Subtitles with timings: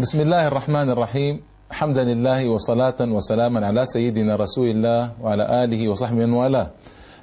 [0.00, 6.16] بسم الله الرحمن الرحيم حمدا لله وصلاة وسلاما على سيدنا رسول الله وعلى آله وصحبه
[6.26, 6.70] من والاه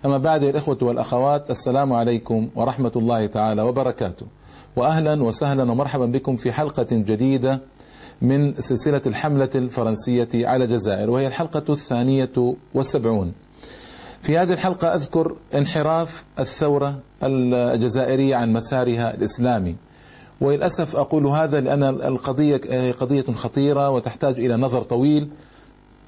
[0.05, 4.25] أما بعد الإخوة والأخوات السلام عليكم ورحمة الله تعالى وبركاته
[4.75, 7.61] وأهلا وسهلا ومرحبا بكم في حلقة جديدة
[8.21, 13.33] من سلسلة الحملة الفرنسية على الجزائر وهي الحلقة الثانية والسبعون
[14.21, 19.75] في هذه الحلقة أذكر انحراف الثورة الجزائرية عن مسارها الإسلامي
[20.43, 25.29] وللأسف أقول هذا لأن القضية قضية خطيرة وتحتاج إلى نظر طويل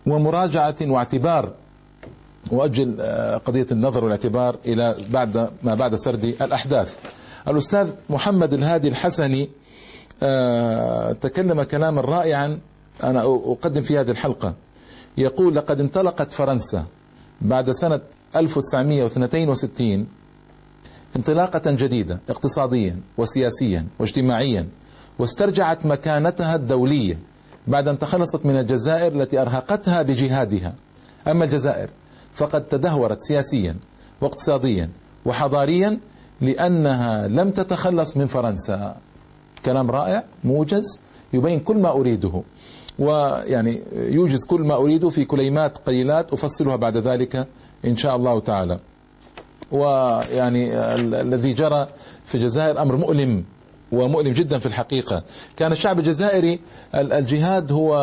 [0.07, 1.53] ومراجعة واعتبار
[2.51, 3.01] وأجل
[3.45, 6.97] قضية النظر والاعتبار إلى بعد ما بعد سرد الأحداث.
[7.47, 9.49] الأستاذ محمد الهادي الحسني
[11.21, 12.59] تكلم كلاما رائعا
[13.03, 14.53] أنا أقدم في هذه الحلقة.
[15.17, 16.85] يقول لقد انطلقت فرنسا
[17.41, 18.01] بعد سنة
[18.35, 20.07] 1962
[21.15, 24.67] انطلاقة جديدة اقتصاديا وسياسيا واجتماعيا
[25.19, 27.19] واسترجعت مكانتها الدولية
[27.67, 30.75] بعد أن تخلصت من الجزائر التي أرهقتها بجهادها.
[31.27, 31.89] أما الجزائر
[32.33, 33.75] فقد تدهورت سياسيا
[34.21, 34.89] واقتصاديا
[35.25, 35.99] وحضاريا
[36.41, 38.97] لأنها لم تتخلص من فرنسا.
[39.65, 41.01] كلام رائع موجز
[41.33, 42.43] يبين كل ما أريده
[42.99, 47.47] ويعني يوجز كل ما أريده في كلمات قليلات أفصلها بعد ذلك
[47.85, 48.79] إن شاء الله تعالى.
[49.71, 50.77] ويعني
[51.21, 51.87] الذي جرى
[52.25, 53.43] في الجزائر أمر مؤلم
[53.91, 55.23] ومؤلم جدا في الحقيقة.
[55.57, 56.59] كان الشعب الجزائري
[56.95, 57.95] الجهاد هو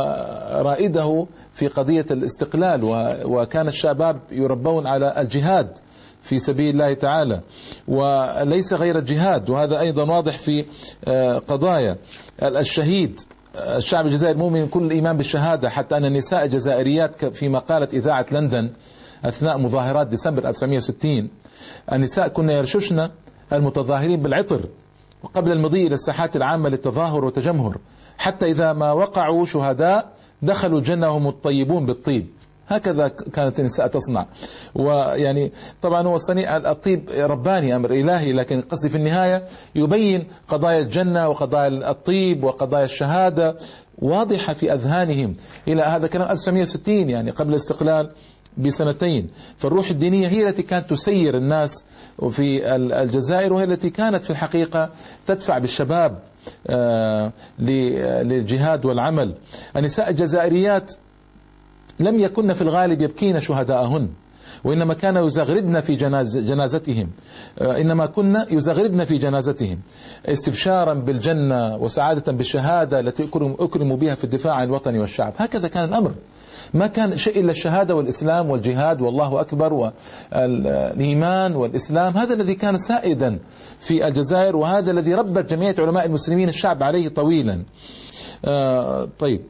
[0.53, 2.81] رائده في قضية الاستقلال
[3.25, 5.79] وكان الشباب يربون على الجهاد
[6.23, 7.41] في سبيل الله تعالى
[7.89, 10.65] وليس غير الجهاد وهذا أيضا واضح في
[11.49, 11.97] قضايا
[12.43, 13.21] الشهيد.
[13.57, 18.71] الشعب الجزائري مؤمن كل الإيمان بالشهادة حتى أن النساء الجزائريات فيما قالت إذاعة لندن
[19.25, 21.29] أثناء مظاهرات ديسمبر 1960
[21.92, 23.08] النساء كن يرششن
[23.53, 24.69] المتظاهرين بالعطر
[25.22, 27.78] وقبل المضي إلى الساحات العامة للتظاهر والتجمهر.
[28.19, 32.27] حتى إذا ما وقعوا شهداء دخلوا الجنة هم الطيبون بالطيب.
[32.69, 34.27] هكذا كانت النساء تصنع.
[34.75, 39.44] ويعني طبعا هو صنيع الطيب رباني أمر إلهي لكن قصدي في النهاية
[39.75, 43.56] يبين قضايا الجنة وقضايا الطيب وقضايا الشهادة
[43.98, 45.37] واضحة في أذهانهم.
[45.69, 48.10] إلى هذا كلام 1960 يعني قبل الاستقلال
[48.59, 49.29] بسنتين.
[49.59, 51.85] فالروح الدينية هي التي كانت تسير الناس
[52.31, 54.91] في الجزائر وهي التي كانت في الحقيقة
[55.27, 56.19] تدفع بالشباب
[57.59, 59.35] للجهاد والعمل.
[59.77, 60.93] النساء الجزائريات
[62.01, 64.09] لم يكن في الغالب يبكين شهداءهن
[64.65, 67.11] وإنما كان يزغردن في جناز جنازتهم
[67.61, 69.79] إنما كنا يزغردن في جنازتهم
[70.27, 73.29] استبشارا بالجنة وسعادة بالشهادة التي
[73.61, 75.33] أكرموا بها في الدفاع عن الوطن والشعب.
[75.37, 76.15] هكذا كان الأمر.
[76.75, 79.72] ما كان شيء إلا الشهادة والإسلام والجهاد والله أكبر
[80.33, 82.16] والإيمان والإسلام.
[82.16, 83.38] هذا الذي كان سائدا
[83.81, 87.62] في الجزائر وهذا الذي ربت جمعية علماء المسلمين الشعب عليه طويلا.
[89.19, 89.41] طيب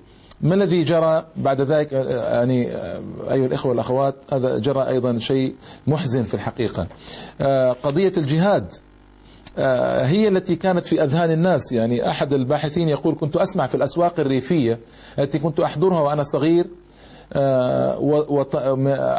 [0.41, 2.69] ما الذي جرى بعد ذلك؟ يعني
[3.31, 5.55] أيها الإخوة والأخوات هذا جرى أيضا شيء
[5.87, 6.87] محزن في الحقيقة.
[7.83, 8.73] قضية الجهاد
[10.07, 11.73] هي التي كانت في أذهان الناس.
[11.73, 14.81] يعني أحد الباحثين يقول كنت أسمع في الأسواق الريفية
[15.19, 16.67] التي كنت أحضرها وأنا صغير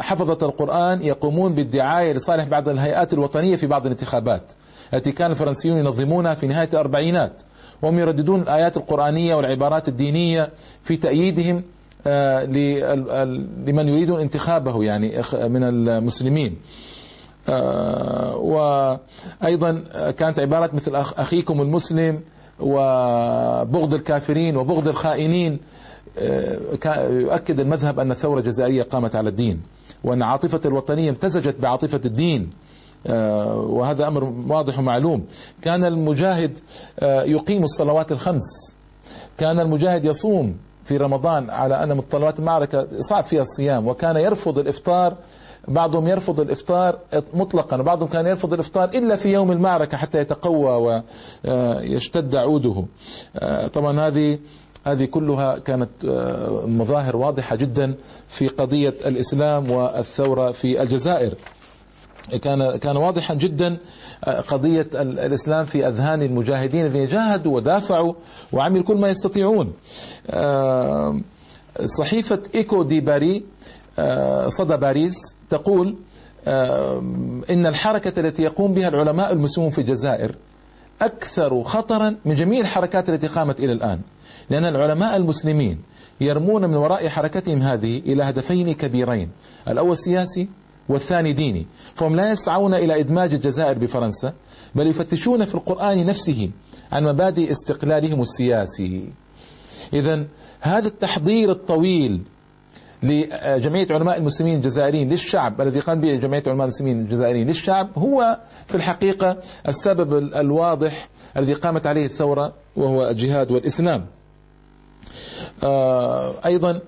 [0.00, 4.42] حفظة القرآن يقومون بالدعاية لصالح بعض الهيئات الوطنية في بعض الانتخابات.
[4.94, 7.42] التي كان الفرنسيون ينظمونها في نهاية الأربعينات.
[7.82, 10.50] وهم يرددون الآيات القرآنية والعبارات الدينية
[10.82, 11.62] في تأييدهم
[13.66, 16.56] لمن يريدون انتخابه يعني من المسلمين.
[18.34, 19.84] وأيضا
[20.18, 22.22] كانت عبارات مثل أخيكم المسلم
[22.60, 25.58] وبغض الكافرين وبغض الخائنين
[27.10, 29.60] يؤكد المذهب أن الثورة الجزائرية قامت على الدين
[30.04, 32.50] وأن عاطفة الوطنية امتزجت بعاطفة الدين.
[33.54, 35.24] وهذا أمر واضح ومعلوم.
[35.62, 36.58] كان المجاهد
[37.02, 38.76] يقيم الصلوات الخمس.
[39.38, 45.16] كان المجاهد يصوم في رمضان على أن متطلبات المعركة صعب فيها الصيام وكان يرفض الإفطار
[45.68, 46.98] بعضهم يرفض الإفطار
[47.34, 51.02] مطلقا وبعضهم كان يرفض الإفطار إلا في يوم المعركة حتى يتقوى
[51.44, 52.84] ويشتد عوده.
[53.72, 54.38] طبعا هذه
[54.84, 55.90] هذه كلها كانت
[56.66, 57.94] مظاهر واضحة جدا
[58.28, 61.34] في قضية الإسلام والثورة في الجزائر.
[62.42, 63.78] كان كان واضحا جدا
[64.48, 68.14] قضية الإسلام في أذهان المجاهدين الذين جاهدوا ودافعوا
[68.52, 69.72] وعملوا كل ما يستطيعون.
[71.98, 73.44] صحيفة إيكو دي باري
[74.48, 75.14] صدى باريس
[75.50, 75.96] تقول
[77.50, 80.36] إن الحركة التي يقوم بها العلماء المسلمون في الجزائر
[81.02, 84.00] أكثر خطرا من جميع الحركات التي قامت إلى الآن.
[84.50, 85.82] لأن العلماء المسلمين
[86.20, 89.30] يرمون من وراء حركتهم هذه إلى هدفين كبيرين.
[89.68, 90.48] الأول سياسي
[90.88, 91.66] والثاني ديني.
[91.94, 94.32] فهم لا يسعون إلى إدماج الجزائر بفرنسا
[94.74, 96.50] بل يفتشون في القرآن نفسه
[96.92, 99.12] عن مبادئ استقلالهم السياسي.
[99.92, 100.26] إذا
[100.60, 102.22] هذا التحضير الطويل
[103.02, 108.74] لجمعية علماء المسلمين الجزائريين للشعب الذي قام به جمعية علماء المسلمين الجزائريين للشعب هو في
[108.74, 109.36] الحقيقة
[109.68, 114.06] السبب الواضح الذي قامت عليه الثورة وهو الجهاد والإسلام.
[116.46, 116.80] أيضا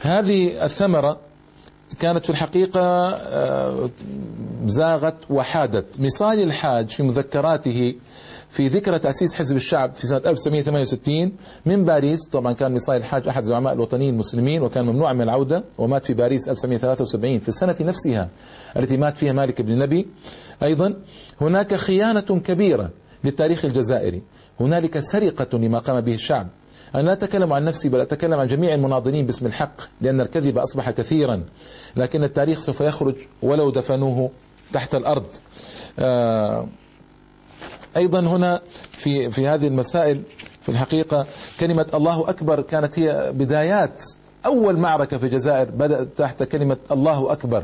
[0.00, 1.18] هذه الثمرة
[2.00, 3.90] كانت في الحقيقة آه،
[4.66, 6.00] زاغت وحادت.
[6.00, 7.94] مصالي الحاج في مذكراته
[8.50, 11.32] في ذكرى تأسيس حزب الشعب في سنة 1968
[11.66, 12.28] من باريس.
[12.28, 16.48] طبعا كان مصالي الحاج أحد زعماء الوطنيين المسلمين وكان ممنوع من العودة ومات في باريس
[16.48, 18.28] 1973 في السنة نفسها.
[18.76, 20.08] التي مات فيها مالك بن نبي.
[20.62, 20.94] أيضا
[21.40, 22.90] هناك خيانة كبيرة
[23.24, 24.22] للتاريخ الجزائري.
[24.60, 26.48] هنالك سرقة لما قام به الشعب.
[26.94, 30.90] أنا لا أتكلم عن نفسي بل أتكلم عن جميع المناضلين باسم الحق لأن الكذب أصبح
[30.90, 31.42] كثيرا.
[31.96, 34.30] لكن التاريخ سوف يخرج ولو دفنوه
[34.72, 35.26] تحت الأرض.
[35.98, 36.68] آه،
[37.96, 40.22] أيضا هنا في في هذه المسائل
[40.62, 41.26] في الحقيقة
[41.60, 44.04] كلمة الله أكبر كانت هي بدايات
[44.46, 47.62] أول معركة في الجزائر بدأت تحت كلمة الله أكبر.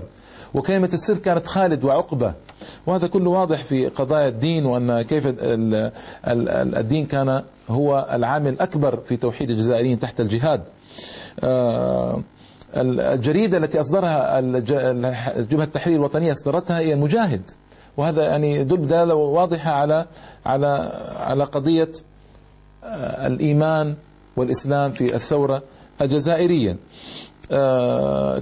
[0.54, 2.34] وكلمة السر كانت خالد وعقبة.
[2.86, 5.24] وهذا كله واضح في قضايا الدين وأن كيف
[6.76, 10.62] الدين كان هو العامل الأكبر في توحيد الجزائريين تحت الجهاد.
[11.40, 12.22] آه،
[12.76, 14.40] الجريدة التي أصدرها
[15.40, 17.50] جبهة التحرير الوطنية أصدرتها هي المجاهد.
[17.96, 20.06] وهذا يعني يدل دلالة واضحة على
[20.46, 21.92] على على قضية
[22.84, 23.94] آه، الإيمان
[24.36, 25.62] والإسلام في الثورة
[26.00, 26.76] الجزائرية.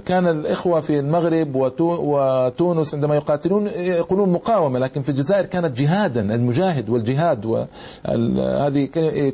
[0.05, 6.89] كان الإخوة في المغرب وتونس عندما يقاتلون يقولون مقاومة لكن في الجزائر كانت جهادا المجاهد
[6.89, 8.85] والجهاد وهذه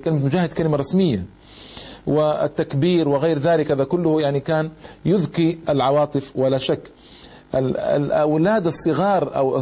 [0.04, 1.24] كلمة مجاهد كلمة رسمية.
[2.07, 4.69] والتكبير وغير ذلك هذا كله يعني كان
[5.06, 6.92] يذكي العواطف ولا شك.
[7.56, 9.62] الأولاد الصغار أو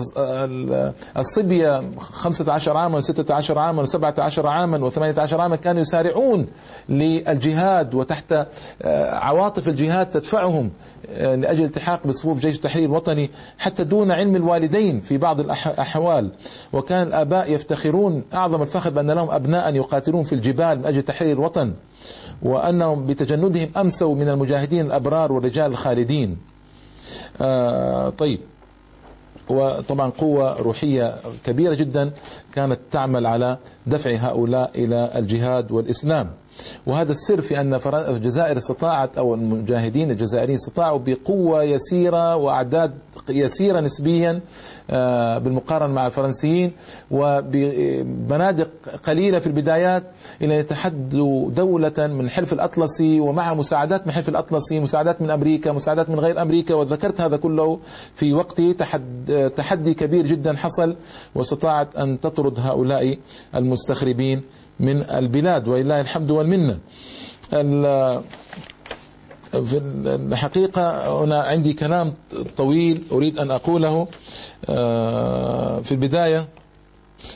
[1.18, 6.48] الصبية 15 عاما و16 عاما و17 عاما و18 عاما كانوا يسارعون
[6.90, 8.34] للجهاد وتحت
[8.82, 10.72] آه، عواطف الجهاد تدفعهم
[11.10, 16.32] آه، لأجل التحاق بصفوف جيش التحرير الوطني حتى دون علم الوالدين في بعض الأحوال.
[16.74, 21.74] وكان الآباء يفتخرون أعظم الفخر بأن لهم أبناء يقاتلون في الجبال من أجل تحرير الوطن
[22.42, 26.38] وأنهم بتجندهم أمسوا من المجاهدين الأبرار والرجال الخالدين.
[28.18, 28.40] طيب.
[29.50, 31.16] وطبعا قوة روحية
[31.46, 32.12] كبيرة جدا
[32.54, 36.32] كانت تعمل على دفع هؤلاء إلى الجهاد والإسلام.
[36.86, 42.94] وهذا السر في أن الجزائر استطاعت أو المجاهدين الجزائريين استطاعوا بقوة يسيرة وأعداد
[43.30, 44.42] يسيرة نسبيا
[44.90, 46.72] آه، بالمقارنة مع الفرنسيين
[47.12, 48.70] وببنادق
[49.04, 50.04] قليلة في البدايات
[50.42, 56.10] إلى يتحدوا دولة من حلف الأطلسي ومع مساعدات من حلف الأطلسي مساعدات من أمريكا مساعدات
[56.10, 57.80] من غير أمريكا وذكرت هذا كله
[58.16, 60.96] في وقته تحد تحدي كبير جدا حصل
[61.36, 63.18] واستطاعت أن تطرد هؤلاء
[63.56, 64.44] المستخربين.
[64.80, 66.80] من البلاد ولله الحمد والمنة.
[69.54, 72.14] في الحقيقة هنا عندي كلام
[72.58, 74.08] طويل أريد أن أقوله
[74.70, 76.48] آه، في البداية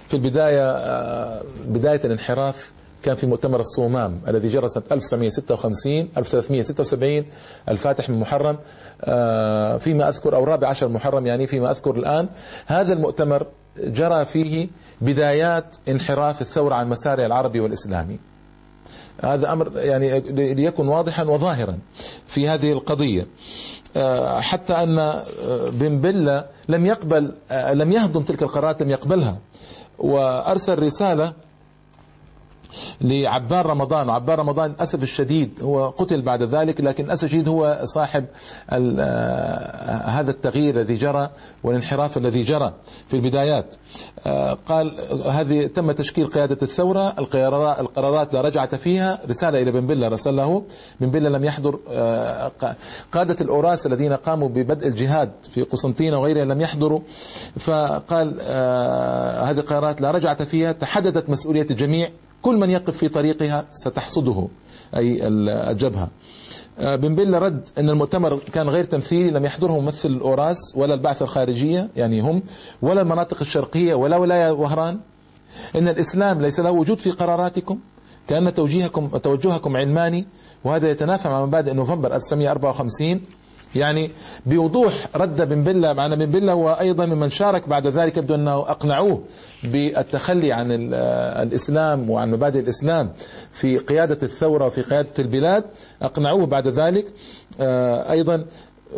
[0.07, 2.71] في البداية آه، بداية الانحراف
[3.03, 7.25] كان في مؤتمر الصومام الذي جرى سنة 1956 1376
[7.69, 8.57] الفاتح من محرم
[9.01, 12.29] آه، فيما أذكر أو الرابع عشر محرم يعني فيما أذكر الآن.
[12.65, 14.69] هذا المؤتمر جرى فيه
[15.01, 18.19] بدايات انحراف الثورة عن مسارها العربي والإسلامي.
[19.23, 20.19] هذا أمر يعني
[20.53, 21.77] ليكن واضحا وظاهرا
[22.27, 23.27] في هذه القضية.
[23.95, 25.23] آه، حتى أن آه،
[25.69, 27.33] بن بلة لم يقبل
[27.73, 29.37] لم يهضم تلك القرارات لم يقبلها.
[29.99, 31.33] وأرسل رسالة
[33.01, 34.09] لعبار رمضان.
[34.09, 38.25] وعبار رمضان للأسف الشديد هو قتل بعد ذلك لكن للأسف الشديد هو صاحب
[38.69, 41.29] آه، هذا التغيير الذي جرى
[41.63, 42.73] والانحراف الذي جرى
[43.07, 43.75] في البدايات.
[44.25, 44.97] آه، قال
[45.29, 47.13] هذه تم تشكيل قيادة الثورة.
[47.19, 49.19] القرارات لا رجعة فيها.
[49.29, 50.63] رسالة إلى بن بلة رسله
[51.01, 52.51] بن بلة لم يحضر آه،
[53.11, 56.99] قادة الأوراس الذين قاموا ببدء الجهاد في قسنطينة وغيرها لم يحضروا.
[57.59, 58.41] فقال
[59.47, 60.71] هذه القرارات لا رجعة فيها.
[60.71, 62.11] تحددت مسؤولية الجميع.
[62.41, 64.47] كل من يقف في طريقها ستحصده
[64.95, 66.07] أي الجبهة.
[66.79, 71.23] آه، بن بيلا رد أن المؤتمر كان غير تمثيلي لم يحضره ممثل الأوراس ولا البعثة
[71.23, 72.43] الخارجية يعني هم
[72.81, 74.99] ولا المناطق الشرقية ولا ولاية وهران.
[75.75, 77.79] إن الإسلام ليس له وجود في قراراتكم
[78.27, 80.27] كأن توجيهكم توجهكم علماني
[80.63, 83.21] وهذا يتنافى مع مبادئ نوفمبر 1954
[83.75, 84.11] يعني
[84.45, 89.23] بوضوح رد بن بلة معنا بن بلة وأيضا ممن شارك بعد ذلك يبدو أنه أقنعوه
[89.63, 90.67] بالتخلي عن
[91.41, 93.11] الإسلام وعن مبادئ الإسلام
[93.51, 95.63] في قيادة الثورة وفي قيادة البلاد
[96.01, 97.05] أقنعوه بعد ذلك.
[97.61, 98.45] آه، أيضا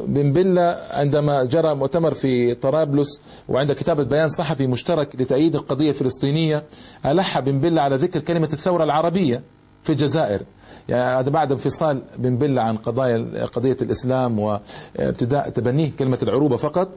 [0.07, 6.63] بن بلة عندما جرى مؤتمر في طرابلس وعند كتابة بيان صحفي مشترك لتأييد القضية الفلسطينية
[7.05, 9.43] ألح بن بلة على ذكر كلمة الثورة العربية.
[9.83, 10.41] في الجزائر.
[10.89, 16.89] يعني هذا بعد انفصال بن بلة عن قضايا قضية الإسلام وابتداء تبنيه كلمة العروبة فقط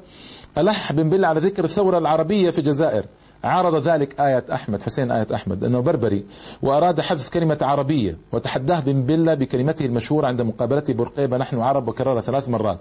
[0.58, 3.04] ألح بن بلة على ذكر الثورة العربية في الجزائر.
[3.44, 6.24] عارض ذلك آية أحمد حسين آية أحمد أنه بربري
[6.62, 12.20] وأراد حذف كلمة عربية وتحداه بن بلة بكلمته المشهورة عند مقابلته برقيبة نحن عرب وكررها
[12.20, 12.78] ثلاث مرات.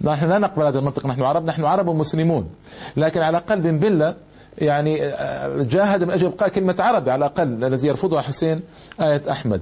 [0.00, 2.48] نحن لا نقبل هذا المنطق نحن عرب نحن عرب ومسلمون
[2.96, 4.14] لكن على الأقل بن بلة
[4.58, 8.60] يعني آه، جاهد من أجل إبقاء كلمة عربي على الأقل الذي يرفضها حسين
[9.00, 9.60] آية أحمد.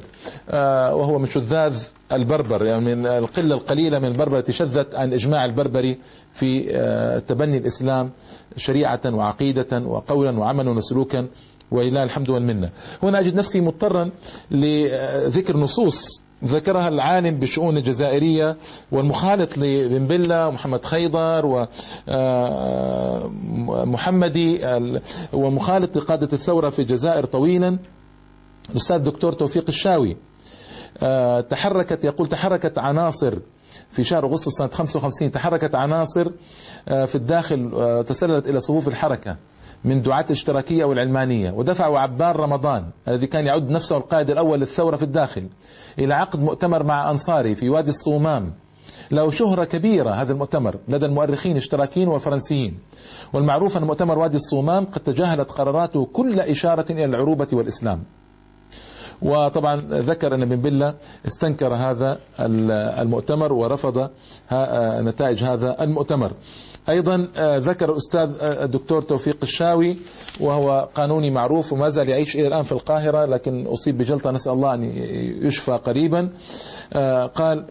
[0.50, 1.82] آه، وهو من شذاذ
[2.12, 5.98] البربر يعني من القلة القليلة من البربر التي شذت عن إجماع البربري
[6.32, 8.10] في آه، تبني الإسلام
[8.56, 11.26] شريعة وعقيدة وقولا وعملا وسلوكا
[11.70, 12.70] ولله الحمد والمنة.
[13.02, 14.10] هنا أجد نفسي مضطرا
[14.50, 18.56] لذكر نصوص ذكرها العالم بالشؤون الجزائرية
[18.92, 21.66] والمخالط لبن بلة ومحمد خيضر
[23.68, 25.00] ومحمدي آه،
[25.32, 27.78] ومخالط لقادة الثورة في الجزائر طويلا.
[28.70, 30.16] الأستاذ الدكتور توفيق الشاوي
[31.02, 33.38] آه، تحركت يقول تحركت عناصر
[33.90, 36.30] في شهر أغسطس سنة 55 تحركت عناصر
[36.88, 39.36] آه، في الداخل تسللت إلى صفوف الحركة.
[39.84, 41.50] من دعاة الاشتراكية والعلمانية.
[41.50, 45.48] ودفعوا عبان رمضان الذي كان يعد نفسه القائد الأول للثورة في الداخل
[45.98, 48.52] إلى عقد مؤتمر مع أنصاري في وادي الصومام.
[49.10, 52.78] له شهرة كبيرة هذا المؤتمر لدى المؤرخين الاشتراكيين والفرنسيين
[53.32, 58.02] والمعروف أن مؤتمر وادي الصومام قد تجاهلت قراراته كل إشارة إلى العروبة والإسلام.
[59.22, 60.94] وطبعا ذكر أن بن بلة
[61.26, 62.18] استنكر هذا
[63.02, 64.10] المؤتمر ورفض
[65.02, 66.32] نتائج هذا المؤتمر.
[66.90, 69.96] أيضا آه، ذكر الأستاذ آه، الدكتور توفيق الشاوي
[70.40, 74.74] وهو قانوني معروف وما زال يعيش إلى الآن في القاهرة لكن أصيب بجلطة نسأل الله
[74.74, 74.84] أن
[75.42, 76.30] يشفى قريبا.
[76.92, 77.64] آه، قال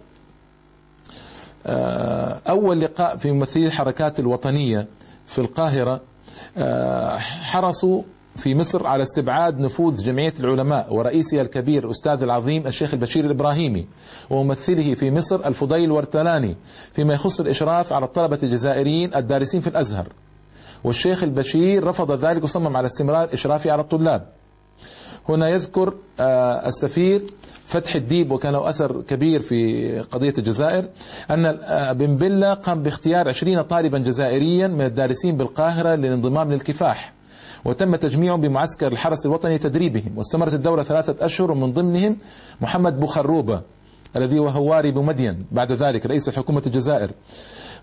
[2.49, 4.87] أول لقاء في ممثلي الحركات الوطنية
[5.27, 6.01] في القاهرة
[7.19, 8.01] حرصوا
[8.35, 13.87] في مصر على استبعاد نفوذ جمعية العلماء ورئيسها الكبير الأستاذ العظيم الشيخ البشير الإبراهيمي
[14.29, 16.57] وممثله في مصر الفضيل ورتلاني
[16.93, 20.07] فيما يخص الإشراف على الطلبة الجزائريين الدارسين في الأزهر.
[20.83, 24.29] والشيخ البشير رفض ذلك وصمم على استمرار إشرافه على الطلاب.
[25.29, 27.21] هنا يذكر آه، السفير
[27.65, 30.85] فتح الديب وكان له أثر كبير في قضية الجزائر
[31.31, 37.18] أن آه، بن بلة قام باختيار عشرين طالبا جزائريا من الدارسين بالقاهرة للانضمام للكفاح.
[37.65, 42.17] وتم تجميعهم بمعسكر الحرس الوطني تدريبهم واستمرت الدورة ثلاثة أشهر ومن ضمنهم
[42.61, 43.61] محمد بوخروبة
[44.15, 47.11] الذي هو هواري بمدين بعد ذلك رئيس حكومة الجزائر.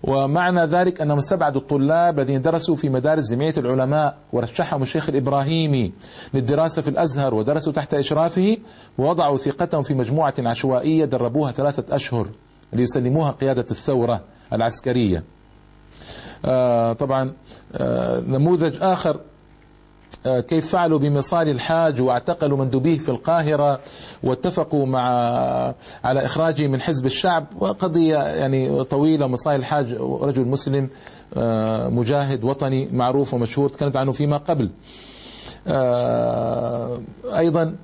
[0.03, 5.93] ومعنى ذلك أنهم استبعدوا الطلاب الذين درسوا في مدارس جمعية العلماء ورشحهم الشيخ الإبراهيمي
[6.33, 8.57] للدراسة في الأزهر ودرسوا تحت إشرافه
[8.97, 12.27] ووضعوا ثقتهم في مجموعة عشوائية دربوها ثلاثة أشهر
[12.73, 14.21] ليسلموها قيادة الثورة
[14.53, 15.23] العسكرية.
[16.45, 17.33] آه طبعا
[17.73, 19.19] آه نموذج آخر
[20.47, 23.79] كيف فعلوا بمصالي الحاج واعتقلوا مندوبيه في القاهرة
[24.23, 25.03] واتفقوا مع
[26.03, 27.45] على إخراجه من حزب الشعب.
[27.59, 30.89] وقضية يعني طويلة مصالي الحاج رجل مسلم
[31.37, 34.69] آه، مجاهد وطني معروف ومشهور تكلمت عنه فيما قبل.
[35.67, 36.99] آه،
[37.37, 37.75] أيضا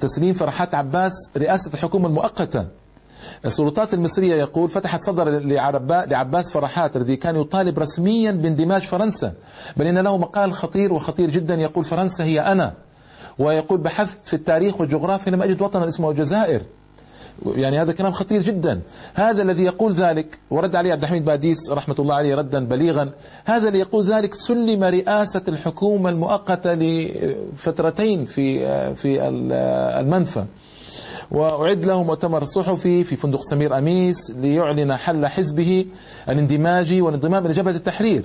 [0.00, 2.79] تسليم فرحات عباس رئاسة الحكومة المؤقتة.
[3.44, 5.28] السلطات المصرية يقول فتحت صدر
[6.06, 9.32] لعباس فرحات الذي كان يطالب رسميا باندماج فرنسا
[9.76, 12.74] بل إن له مقال خطير وخطير جدا يقول فرنسا هي أنا.
[13.38, 16.62] ويقول بحثت في التاريخ والجغرافيا لم أجد وطنا اسمه الجزائر.
[17.46, 18.80] يعني هذا كلام خطير جدا.
[19.14, 23.10] هذا الذي يقول ذلك ورد عليه عبد الحميد باديس رحمة الله عليه ردا بليغا
[23.44, 29.28] هذا اللي يقول ذلك سلم رئاسة الحكومة المؤقتة لفترتين في في
[30.00, 30.44] المنفى.
[31.30, 35.86] وأعد له مؤتمر صحفي في فندق سمير أميس ليعلن حل حزبه
[36.28, 38.24] الاندماجي والانضمام إلى جبهة التحرير.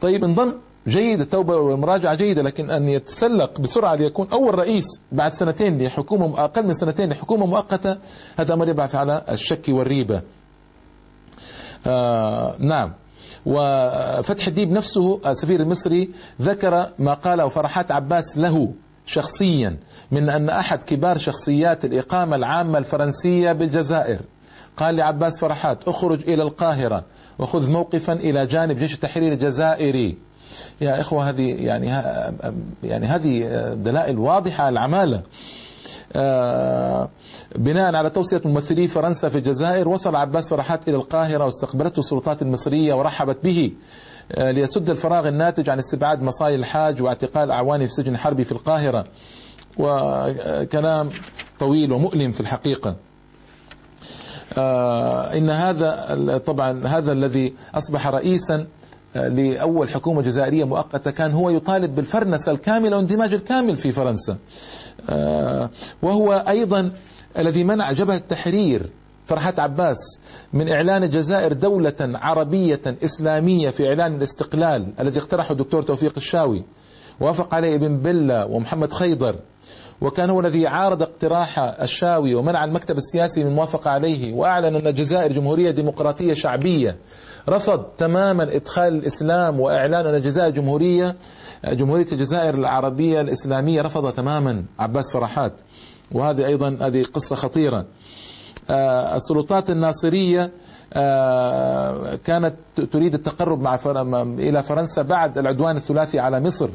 [0.00, 0.54] طيب انضم
[0.88, 6.66] جيد التوبة والمراجعة جيدة لكن أن يتسلق بسرعة ليكون أول رئيس بعد سنتين لحكومة أقل
[6.66, 7.98] من سنتين لحكومة مؤقتة
[8.36, 10.22] هذا أمر يبعث على الشك والريبة.
[11.86, 12.92] آه نعم.
[13.46, 16.10] وفتح الديب نفسه السفير المصري
[16.42, 18.72] ذكر ما قاله فرحات عباس له.
[19.10, 19.76] شخصيا
[20.10, 24.20] من أن أحد كبار شخصيات الإقامة العامة الفرنسية بالجزائر.
[24.76, 27.04] قال لعباس فرحات اخرج إلى القاهرة
[27.38, 30.16] وخذ موقفا إلى جانب جيش التحرير الجزائري.
[30.80, 31.86] يا إخوة هذه يعني
[32.82, 33.42] يعني هذه
[33.74, 35.22] دلائل واضحة على العمالة.
[36.12, 37.08] آه،
[37.56, 42.94] بناء على توصية ممثلي فرنسا في الجزائر وصل عباس فرحات إلى القاهرة واستقبلته السلطات المصرية
[42.94, 43.72] ورحبت به.
[44.38, 49.04] ليسد الفراغ الناتج عن استبعاد مصايا الحاج واعتقال أعوانه في سجن حربي في القاهرة.
[49.78, 51.08] وكلام
[51.58, 52.96] طويل ومؤلم في الحقيقة.
[54.58, 58.66] آه، إن هذا طبعا هذا الذي أصبح رئيسا
[59.16, 64.36] آه، لأول حكومة جزائرية مؤقتة كان هو يطالب بالفرنسة الكاملة واندماج الكامل في فرنسا.
[66.02, 66.92] وهو أيضا
[67.38, 68.90] الذي منع جبهة التحرير
[69.30, 70.20] فرحات عباس
[70.52, 76.64] من إعلان الجزائر دولة عربية إسلامية في إعلان الاستقلال الذي اقترحه الدكتور توفيق الشاوي.
[77.20, 79.36] وافق عليه ابن بلة ومحمد خيضر.
[80.00, 85.32] وكان هو الذي عارض اقتراح الشاوي ومنع المكتب السياسي من الموافقة عليه وأعلن أن الجزائر
[85.32, 86.96] جمهورية ديمقراطية شعبية
[87.48, 91.16] رفض تماما إدخال الإسلام وإعلان أن الجزائر جمهورية
[91.64, 94.64] جمهورية الجزائر العربية الإسلامية رفض تماما.
[94.78, 95.60] عباس فرحات.
[96.12, 97.86] وهذه أيضا هذه قصة خطيرة.
[99.16, 100.50] السلطات الناصرية
[100.92, 102.54] آه، كانت
[102.92, 103.76] تريد التقرب مع
[104.38, 106.68] إلى فرنسا بعد العدوان الثلاثي على مصر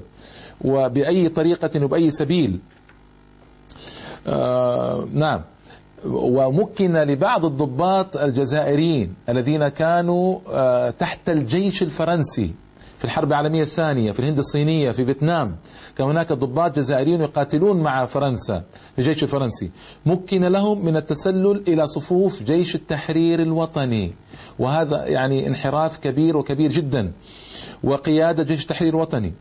[0.62, 2.60] وبأي طريقة وبأي سبيل.
[4.28, 5.42] آه، نعم.
[6.06, 10.40] ومكن لبعض الضباط الجزائريين الذين كانوا
[10.90, 12.54] تحت الجيش الفرنسي.
[12.98, 15.56] في الحرب العالمية الثانية في الهند الصينية في فيتنام.
[15.98, 18.64] كان هناك ضباط جزائريون يقاتلون مع فرنسا
[18.96, 19.72] في الجيش الفرنسي
[20.06, 24.14] مكن لهم من التسلل إلى صفوف جيش التحرير الوطني.
[24.60, 27.12] وهذا يعني انحراف كبير وكبير جدا.
[27.84, 29.34] وقيادة جيش التحرير الوطني.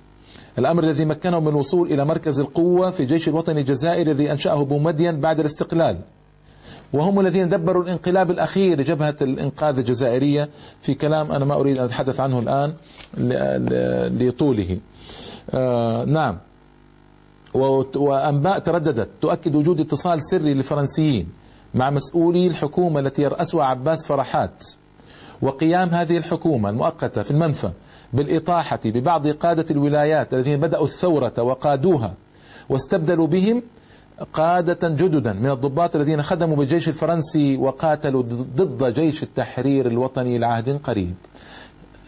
[0.58, 5.20] الأمر الذي مكنهم من الوصول إلى مركز القوة في الجيش الوطني الجزائري الذي أنشأه بومدين
[5.20, 5.98] بعد الاستقلال.
[6.94, 10.48] وهم الذين دبروا الانقلاب الأخير لجبهة الإنقاذ الجزائرية
[10.82, 12.74] في كلام أنا ما أريد أن أتحدث عنه الآن
[14.20, 14.78] لطوله.
[15.50, 16.38] آه نعم.
[17.96, 19.08] وأنباء ترددت.
[19.20, 21.28] تؤكد وجود اتصال سري للفرنسيين
[21.74, 24.64] مع مسؤولي الحكومة التي يرأسها عباس فرحات.
[25.42, 27.70] وقيام هذه الحكومة المؤقتة في المنفى
[28.12, 32.14] بالإطاحة ببعض قادة الولايات الذين بدأوا الثورة وقادوها
[32.68, 33.62] واستبدلوا بهم
[34.32, 38.22] قادة جددا من الضباط الذين خدموا بالجيش الفرنسي وقاتلوا
[38.56, 41.14] ضد جيش التحرير الوطني لعهد قريب.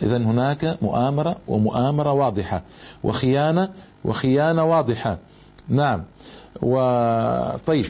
[0.02, 2.62] إذا هناك مؤامرة ومؤامرة واضحة
[3.04, 3.68] وخيانة
[4.04, 5.18] وخيانة واضحة.
[5.68, 6.04] نعم.
[6.62, 7.86] وطيب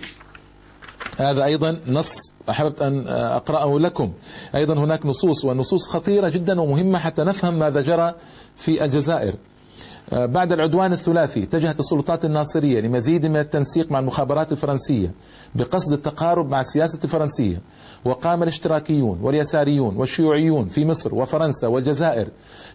[1.19, 2.17] هذا أيضا نص
[2.51, 4.13] أحببت أن أقرأه لكم.
[4.55, 8.15] أيضا هناك نصوص والنصوص خطيرة جدا ومهمة حتى نفهم ماذا جرى
[8.57, 9.35] في الجزائر.
[10.13, 15.11] بعد العدوان الثلاثي اتجهت السلطات الناصرية لمزيد من التنسيق مع المخابرات الفرنسية
[15.55, 17.61] بقصد التقارب مع السياسة الفرنسية.
[18.05, 22.29] وقام الاشتراكيون واليساريون والشيوعيون في مصر وفرنسا والجزائر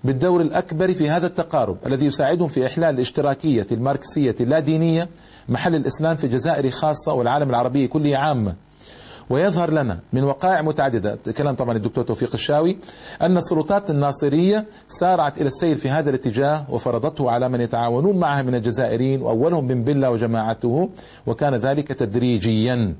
[0.03, 5.09] بالدور الأكبر في هذا التقارب الذي يساعدهم في إحلال الاشتراكية الماركسية اللادينية
[5.49, 8.55] محل الإسلام في الجزائر خاصة والعالم العربي كله عامة
[9.31, 11.19] ويظهر لنا من وقائع متعددة.
[11.37, 12.77] كلام طبعا الدكتور توفيق الشاوي
[13.21, 18.55] أن السلطات الناصرية سارعت إلى السير في هذا الاتجاه وفرضته على من يتعاونون معها من
[18.55, 20.89] الجزائريين وأولهم بن بلة وجماعته
[21.27, 22.95] وكان ذلك تدريجيا.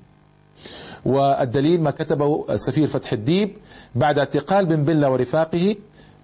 [1.06, 3.56] والدليل ما كتبه السفير فتح الديب
[3.96, 5.76] بعد اعتقال بن بلة ورفاقه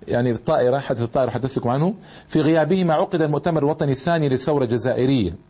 [0.07, 1.93] يعني الطائرة حدث الطائرة حدثتكم عنه
[2.27, 5.46] في غيابهما عقد المؤتمر الوطني الثاني للثورة الجزائرية.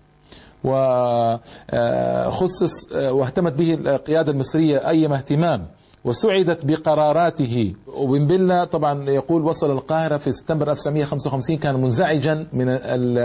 [0.67, 5.65] وخصص واهتمت به القيادة المصرية أيما اهتمام
[6.05, 7.73] وسعدت بقراراته.
[7.87, 12.65] وبن بلة طبعا يقول وصل القاهرة في سبتمبر 1955 كان منزعجا من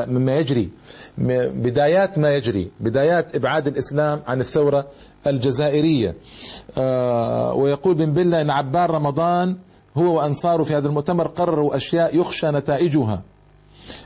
[0.09, 0.71] مما يجري
[1.19, 4.87] بدايات ما يجري بدايات إبعاد الإسلام عن الثورة
[5.27, 6.15] الجزائرية.
[6.79, 9.57] آه، ويقول بن بلة إن عبار رمضان
[9.97, 13.23] هو وأنصاره في هذا المؤتمر قرروا أشياء يخشى نتائجها.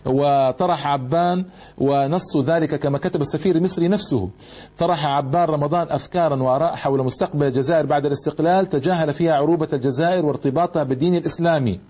[0.07, 1.45] وطرح عبان
[1.79, 4.31] ونص ذلك كما كتب السفير المصري نفسه.
[4.79, 10.83] طرح عبان رمضان أفكارا وآراء حول مستقبل الجزائر بعد الاستقلال تجاهل فيها عروبة الجزائر وارتباطها
[10.83, 11.81] بالدين الإسلامي.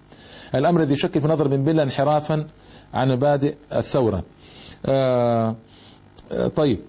[0.55, 2.47] الأمر الذي يشكل في نظر بن بلا انحرافا
[2.95, 4.23] عن مبادئ الثورة.
[4.87, 5.57] آه
[6.33, 6.81] آه طيب.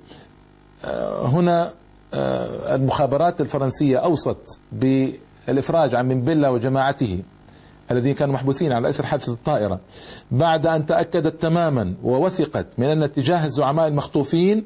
[0.85, 1.73] آه هنا
[2.13, 7.23] آه، المخابرات الفرنسية أوصت بالإفراج عن بن بلا وجماعته.
[7.91, 9.79] الذين كانوا محبوسين على اثر حادثة الطائرة
[10.31, 14.63] بعد أن تأكدت تماما ووثقت من أن اتجاه الزعماء المخطوفين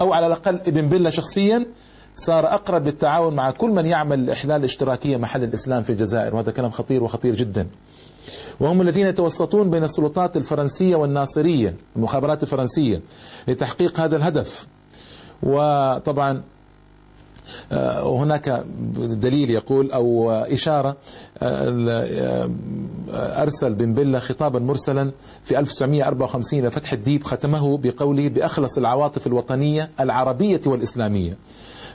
[0.00, 1.66] أو على الأقل ابن بله شخصيا
[2.16, 6.70] صار أقرب للتعاون مع كل من يعمل لاحلال الاشتراكية محل الإسلام في الجزائر وهذا كلام
[6.70, 7.66] خطير وخطير جدا.
[8.60, 13.00] وهم الذين يتوسطون بين السلطات الفرنسية والناصرية المخابرات الفرنسية
[13.48, 14.66] لتحقيق هذا الهدف.
[15.42, 16.42] وطبعا
[18.02, 18.64] هناك
[18.96, 20.96] دليل يقول أو إشارة
[21.42, 22.50] آه،
[23.12, 25.12] أرسل بن بلة خطابا مرسلا
[25.44, 31.36] في 1954 لفتح الديب ختمه بقوله بأخلص العواطف الوطنية العربية والإسلامية.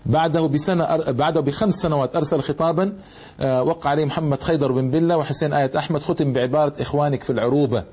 [0.06, 2.94] بعده بسنة بعده بخمس سنوات أرسل خطابا
[3.40, 7.84] آه، وقع عليه محمد خيدر بن بلة وحسين آية أحمد ختم بعبارة إخوانك في العروبة.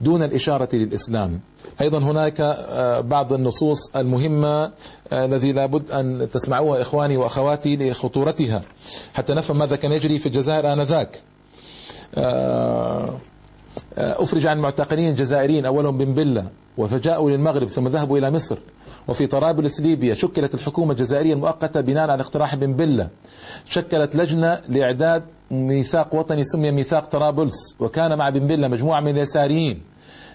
[0.00, 1.40] دون الإشارة للإسلام.
[1.80, 4.64] أيضا هناك آه، بعض النصوص المهمة
[5.12, 8.62] آه، الذي لابد أن تسمعوها إخواني وأخواتي لخطورتها.
[9.14, 11.20] حتى نفهم ماذا كان يجري في الجزائر آنذاك.
[12.14, 13.14] آه،
[13.96, 16.46] أفرج عن معتقلين جزائريين أولهم بن بلة
[16.78, 18.58] وفجاءوا للمغرب ثم ذهبوا إلى مصر.
[19.08, 23.08] وفي طرابلس ليبيا شكلت الحكومة الجزائرية المؤقتة بناء على اقتراح بن بلة.
[23.68, 29.89] شكلت لجنة لإعداد ميثاق وطني سمي ميثاق طرابلس وكان مع بن بلة مجموعة من اليساريين.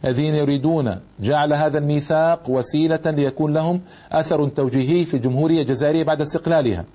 [0.06, 3.82] الذين يريدون جعل هذا الميثاق وسيلة ليكون لهم
[4.12, 6.86] أثر توجيهي في الجمهورية الجزائرية بعد استقلالها.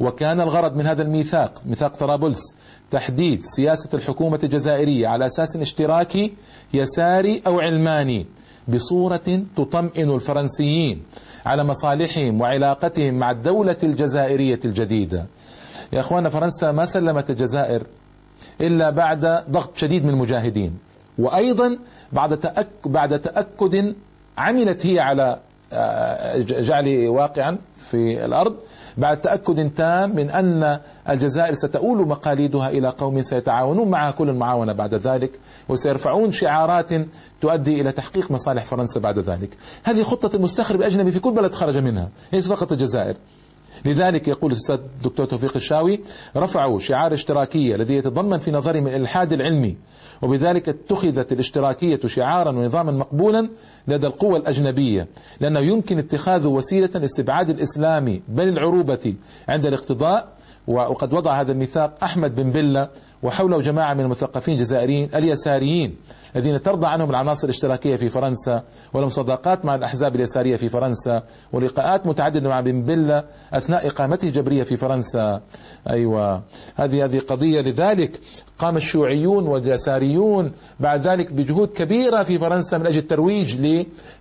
[0.00, 2.56] وكان الغرض من هذا الميثاق ميثاق طرابلس
[2.90, 6.32] تحديد سياسة الحكومة الجزائرية على أساس اشتراكي
[6.74, 8.26] يساري أو علماني
[8.68, 11.02] بصورة تطمئن الفرنسيين
[11.46, 15.26] على مصالحهم وعلاقتهم مع الدولة الجزائرية الجديدة.
[15.92, 17.86] يا أخوانا فرنسا ما سلمت الجزائر
[18.60, 20.78] إلا بعد ضغط شديد من المجاهدين.
[21.18, 21.78] وأيضا
[22.12, 23.94] بعد تأك بعد تأكد
[24.38, 25.38] عملت هي على
[25.72, 28.56] آه، جعل واقعا في الأرض
[28.96, 34.94] بعد تأكد تام من أن الجزائر ستؤول مقاليدها إلى قوم سيتعاونون معها كل المعاونة بعد
[34.94, 36.90] ذلك وسيرفعون شعارات
[37.40, 39.56] تؤدي إلى تحقيق مصالح فرنسا بعد ذلك.
[39.84, 43.16] هذه خطة المستخرب الأجنبي في كل بلد خرج منها ليس فقط الجزائر.
[43.84, 46.00] لذلك يقول الأستاذ الدكتور توفيق الشاوي
[46.36, 49.76] رفعوا شعار اشتراكية الذي يتضمن في نظرهم الإلحاد العلمي
[50.22, 53.50] وبذلك اتخذت الاشتراكية شعارا ونظاما مقبولا
[53.88, 55.08] لدى القوى الأجنبية
[55.40, 59.14] لأنه يمكن اتخاذه وسيلة لاستبعاد الإسلام بل العروبة
[59.48, 60.36] عند الاقتضاء
[60.66, 62.88] وقد وضع هذا الميثاق أحمد بن بلة
[63.22, 65.96] وحوله جماعة من المثقفين الجزائريين اليساريين
[66.36, 68.62] الذين ترضى عنهم العناصر الاشتراكية في فرنسا
[68.94, 74.62] ولهم صداقات مع الأحزاب اليسارية في فرنسا ولقاءات متعددة مع بن بلة أثناء إقامته الجبرية
[74.62, 75.40] في فرنسا.
[75.90, 76.42] أيوة.
[76.74, 77.60] هذه هذه قضية.
[77.60, 78.20] لذلك
[78.58, 83.56] قام الشيوعيون واليساريون بعد ذلك بجهود كبيرة في فرنسا من أجل الترويج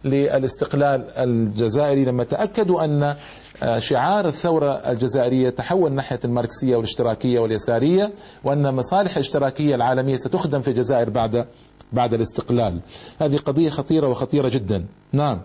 [0.03, 2.05] للاستقلال الجزائري.
[2.05, 3.15] لما تأكدوا أن
[3.63, 10.67] آه، شعار الثورة الجزائرية تحول ناحية الماركسية والاشتراكية واليسارية وأن مصالح الاشتراكية العالمية ستخدم في
[10.67, 11.47] الجزائر بعد
[11.93, 12.79] بعد الاستقلال.
[13.21, 14.85] هذه قضية خطيرة وخطيرة جدا.
[15.11, 15.41] نعم.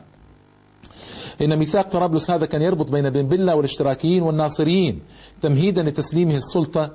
[1.42, 5.03] إن ميثاق طرابلس هذا كان يربط بين بن بلة والاشتراكيين والناصريين
[5.42, 6.90] تمهيدا لتسليمه السلطة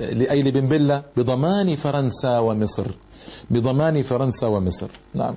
[0.00, 2.86] أي لبن بلة بضمان فرنسا ومصر.
[3.50, 4.88] بضمان فرنسا ومصر.
[5.14, 5.34] نعم.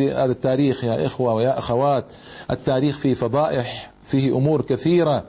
[0.00, 2.04] هذا التاريخ يا إخوة ويا أخوات.
[2.50, 5.24] التاريخ فيه فضائح فيه أمور كثيرة.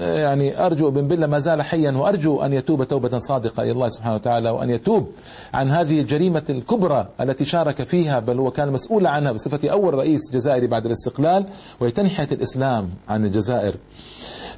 [0.00, 4.14] يعني أرجو ابن بالله ما زال حيا وأرجو أن يتوب توبة صادقة إلى الله سبحانه
[4.14, 5.08] وتعالى وأن يتوب
[5.54, 10.20] عن هذه الجريمة الكبرى التي شارك فيها بل هو كان مسؤولا عنها بصفة أول رئيس
[10.32, 11.44] جزائري بعد الاستقلال
[11.80, 13.76] وهي تنحية الإسلام عن الجزائر.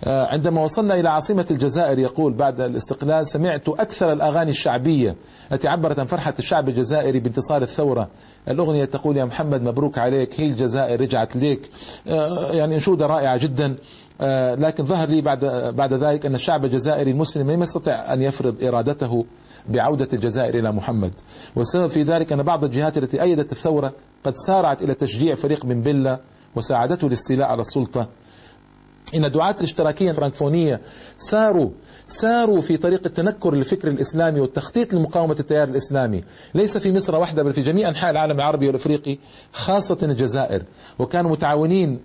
[0.07, 5.17] عندما وصلنا إلى عاصمة الجزائر يقول بعد الاستقلال سمعت أكثر الأغاني الشعبية
[5.53, 8.09] التي عبرت عن فرحة الشعب الجزائري بانتصار الثورة.
[8.49, 11.71] الأغنية تقول يا محمد مبروك عليك هي الجزائر رجعت ليك.
[12.09, 13.77] آه، يعني أنشودة رائعة جدا.
[14.21, 15.45] آه، لكن ظهر لي بعد
[15.77, 19.25] بعد ذلك أن الشعب الجزائري المسلم لم يستطع أن يفرض إرادته
[19.69, 21.13] بعودة الجزائر إلى محمد.
[21.57, 23.93] والسبب في ذلك أن بعض الجهات التي أيدت الثورة
[24.25, 26.19] قد سارعت إلى تشجيع فريق بن بلة
[26.57, 28.09] وساعدته الاستيلاء على السلطة.
[29.15, 30.81] إن دعاة الاشتراكية الفرنكفونية
[31.19, 31.71] ساروا
[32.07, 36.25] ساروا في طريق التنكر للفكر الإسلامي والتخطيط لمقاومة التيار الإسلامي.
[36.55, 39.19] ليس في مصر وحدة بل في جميع أنحاء العالم العربي والأفريقي
[39.53, 40.63] خاصة الجزائر.
[40.99, 42.01] وكانوا متعاونين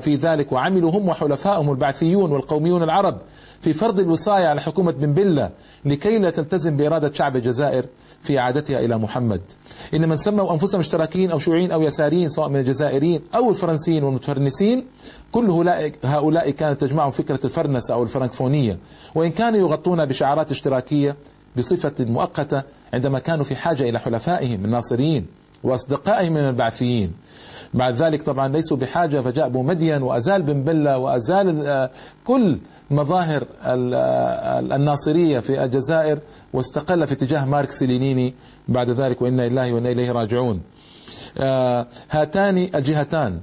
[0.00, 3.18] في ذلك وعملوا هم وحلفائهم البعثيون والقوميون العرب
[3.60, 5.50] في فرض الوصاية على حكومة بن بلة
[5.84, 7.86] لكي لا تلتزم بإرادة شعب الجزائر
[8.22, 9.40] في إعادتها إلى محمد.
[9.94, 14.86] إن من سموا أنفسهم اشتراكيين أو شيوعيين أو يساريين سواء من الجزائريين أو الفرنسيين والمتفرنسين
[15.32, 15.68] كل
[16.04, 18.78] هؤلاء كانت تجمعهم فكرة الفرنسة أو الفرنكفونية.
[19.14, 21.16] وإن كانوا يغطون بشعارات اشتراكية
[21.56, 22.62] بصفة مؤقتة
[22.94, 25.26] عندما كانوا في حاجة إلى حلفائهم الناصريين
[25.64, 27.12] وأصدقائهم من البعثيين.
[27.74, 31.88] بعد ذلك طبعا ليسوا بحاجة فجاء أبو مدين وأزال بن بلة وأزال
[32.24, 32.58] كل
[32.90, 33.46] مظاهر
[34.74, 36.18] الناصرية في الجزائر
[36.52, 38.34] واستقل في اتجاه ماركس لينيني
[38.68, 40.60] بعد ذلك وإنا لله وإنا إليه راجعون.
[42.10, 43.40] هاتان الجهتان.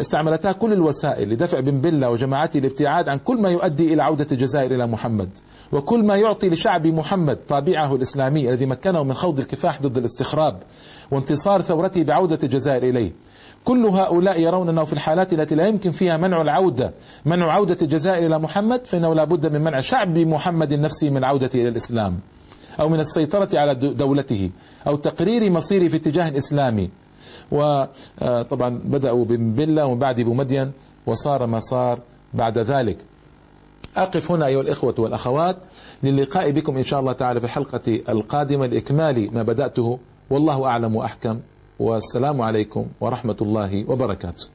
[0.00, 4.74] استعملتا كل الوسائل لدفع بن بلة وجماعته الابتعاد عن كل ما يؤدي إلى عودة الجزائر
[4.74, 5.28] إلى محمد.
[5.72, 10.62] وكل ما يعطي لشعب محمد طابعه الإسلامي الذي مكنه من خوض الكفاح ضد الاستخراب
[11.10, 13.12] وانتصار ثورته بعودة الجزائر إليه.
[13.64, 18.26] كل هؤلاء يرون أنه في الحالات التي لا يمكن فيها منع العودة منع عودة الجزائر
[18.26, 22.18] إلى محمد فإنه لا بد من منع شعب محمد نفسه من عودته إلى الإسلام.
[22.80, 24.50] أو من السيطرة على دولته
[24.86, 26.90] أو تقرير مصيره في اتجاه إسلامي
[27.52, 30.72] وطبعا آه، بدأوا بن بلة ومن بعد بمدين
[31.06, 32.00] وصار ما صار
[32.34, 32.96] بعد ذلك.
[33.96, 35.56] أقف هنا أيها الإخوة والأخوات
[36.02, 39.98] للقاء بكم إن شاء الله تعالى في الحلقة القادمة لإكمال ما بدأته.
[40.30, 41.40] والله أعلم وأحكم.
[41.80, 44.46] والسلام عليكم ورحمة الله وبركاته.